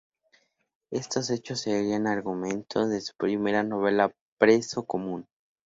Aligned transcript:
Estos 0.91 1.29
hechos 1.29 1.61
serían 1.61 2.07
el 2.07 2.07
argumento 2.07 2.87
de 2.87 3.01
su 3.01 3.13
primera 3.17 3.61
novela 3.61 4.11
"Preso 4.39 4.83
común". 4.83 5.27